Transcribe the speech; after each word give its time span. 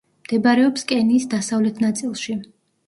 მდებარეობს 0.27 0.87
კენიის 0.93 1.31
დასავლეთ 1.37 1.87
ნაწილში. 1.87 2.39